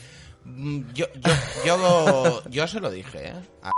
[0.44, 1.32] Mm, Yo, yo,
[1.66, 3.34] yo, yo se lo dije, ¿eh?
[3.62, 3.70] A-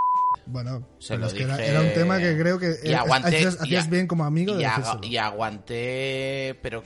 [0.45, 1.69] Bueno, Se lo es que era, dije.
[1.69, 3.37] era un tema que creo que Y eh, aguanté.
[3.37, 4.63] hacías, y hacías a- bien como amigo de
[5.03, 6.83] y, aguanté, pero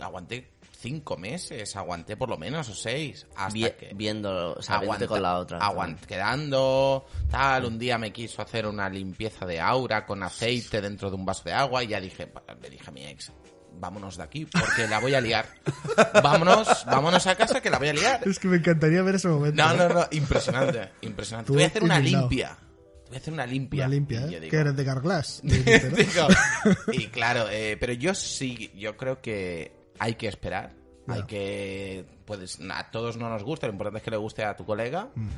[0.00, 3.92] aguanté cinco meses, aguanté por lo menos, o seis, hasta Vi- que...
[3.94, 5.58] viéndolo, o sea, viéndote aguanta- con la otra.
[5.60, 11.10] aguant- quedando, tal, un día me quiso hacer una limpieza de aura con aceite dentro
[11.10, 13.30] de un vaso de agua y ya dije, le dije a mi ex,
[13.78, 15.46] vámonos de aquí porque la voy a liar.
[16.22, 18.20] Vámonos, vámonos a casa que la voy a liar.
[18.26, 19.62] Es que me encantaría ver ese momento.
[19.62, 21.46] No, no, no, impresionante, impresionante.
[21.46, 22.56] Tú Te voy a hacer una limpia.
[23.04, 23.86] Te voy a hacer una limpia.
[23.86, 24.48] Una limpia, Y ¿eh?
[24.48, 25.42] Que eres de Carglass.
[26.92, 30.74] y claro, eh, pero yo sí, yo creo que hay que esperar.
[31.08, 34.56] Hay que, pues, a todos no nos gusta, lo importante es que le guste a
[34.56, 35.08] tu colega.
[35.16, 35.28] Mm.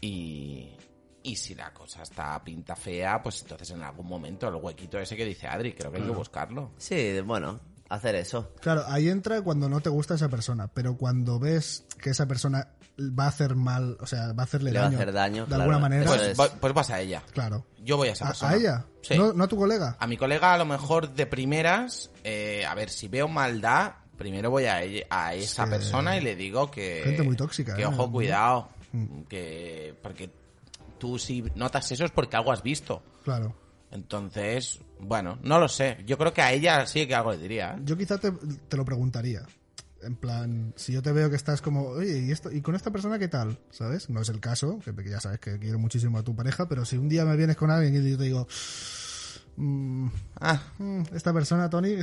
[0.00, 0.76] Y,
[1.24, 5.16] y si la cosa está pinta fea, pues entonces en algún momento el huequito ese
[5.16, 6.70] que dice Adri, creo que hay que buscarlo.
[6.76, 8.52] Sí, bueno, hacer eso.
[8.60, 12.68] Claro, ahí entra cuando no te gusta esa persona, pero cuando ves que esa persona
[12.98, 15.42] va a hacer mal, o sea, va a hacerle Le va a daño, hacer daño,
[15.42, 15.62] de claro.
[15.62, 16.38] alguna manera, Pues, es.
[16.60, 17.22] pues vas a ella.
[17.32, 17.66] claro.
[17.84, 18.52] Yo voy a esa ¿A, persona.
[18.52, 18.84] a ella?
[19.02, 19.16] Sí.
[19.16, 19.96] ¿No, ¿No a tu colega?
[20.00, 24.50] A mi colega, a lo mejor de primeras, eh, a ver, si veo maldad, primero
[24.50, 27.02] voy a, ella- a esa persona y le digo que.
[27.04, 27.86] Gente muy tóxica, Que ¿eh?
[27.86, 28.70] ojo, cuidado.
[28.92, 29.20] Mm.
[29.28, 29.94] Que.
[30.02, 30.30] Porque
[30.98, 33.02] tú si notas eso es porque algo has visto.
[33.22, 33.54] Claro.
[33.90, 35.98] Entonces, bueno, no lo sé.
[36.06, 37.74] Yo creo que a ella sí que algo le diría.
[37.74, 37.82] ¿eh?
[37.84, 39.42] Yo quizá te, te lo preguntaría.
[40.02, 42.90] En plan, si yo te veo que estás como, oye, ¿y, esto, ¿y con esta
[42.90, 43.58] persona qué tal?
[43.70, 44.10] ¿Sabes?
[44.10, 46.96] No es el caso, que ya sabes que quiero muchísimo a tu pareja, pero si
[46.96, 48.46] un día me vienes con alguien y yo te digo,
[49.56, 50.08] mm,
[50.40, 51.96] Ah, mm, esta persona, Tony,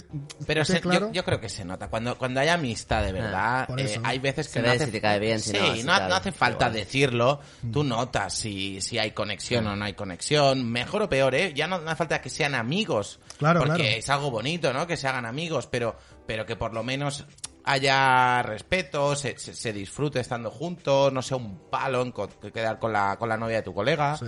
[0.47, 1.07] pero ¿esté se- claro?
[1.07, 1.87] yo, yo creo que se nota.
[1.87, 4.91] Cuando, cuando hay amistad de verdad, por eh, hay veces que Se no hace, si
[4.91, 6.73] te cae bien, si sí, no, si no, tal, no hace falta igual.
[6.73, 7.39] decirlo.
[7.61, 7.71] Mm.
[7.71, 10.69] Tú notas si, si hay conexión o no hay conexión.
[10.71, 11.53] Mejor o peor, ¿eh?
[11.55, 13.19] Ya no, no hace falta que sean amigos.
[13.37, 13.89] Claro, Porque claro.
[13.97, 14.87] es algo bonito, ¿no?
[14.87, 17.25] Que se hagan amigos, pero, pero que por lo menos
[17.65, 22.77] haya respeto, se, se- se disfrute estando juntos, no sea un palo en co- quedar
[22.79, 24.17] con la, con la novia de tu colega.
[24.17, 24.25] Sí.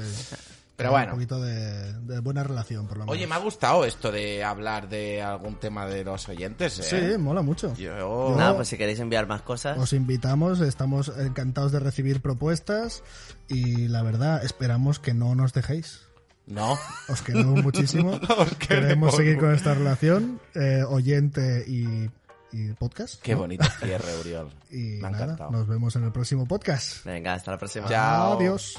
[0.75, 1.11] Pero Un bueno.
[1.13, 3.15] poquito de, de buena relación, por lo menos.
[3.15, 7.11] Oye, me ha gustado esto de hablar de algún tema de los oyentes, ¿eh?
[7.13, 7.73] Sí, mola mucho.
[7.75, 8.33] Yo...
[8.37, 9.77] Nada, pues si queréis enviar más cosas.
[9.77, 13.03] Os invitamos, estamos encantados de recibir propuestas
[13.47, 16.01] y la verdad, esperamos que no nos dejéis.
[16.45, 16.77] No.
[17.07, 18.11] Os queremos muchísimo.
[18.11, 22.09] Os queremos Queremos seguir con esta relación, eh, oyente y,
[22.51, 23.21] y podcast.
[23.21, 23.39] Qué ¿no?
[23.39, 24.49] bonito cierre, Uriol.
[24.69, 25.51] Y me ha nada, encantado.
[25.51, 27.05] nos vemos en el próximo podcast.
[27.05, 27.87] Venga, hasta la próxima.
[27.87, 28.33] Chao.
[28.37, 28.75] Adiós.